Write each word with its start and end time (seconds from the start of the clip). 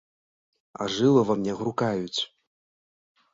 А 0.81 0.87
жылы 0.95 1.21
ва 1.31 1.35
мне 1.41 1.53
грукаюць. 1.59 2.19